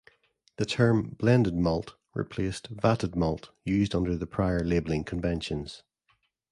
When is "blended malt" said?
1.19-1.93